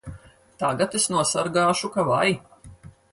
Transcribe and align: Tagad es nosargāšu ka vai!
Tagad 0.63 0.95
es 0.99 1.05
nosargāšu 1.15 1.91
ka 1.99 2.07
vai! 2.09 2.25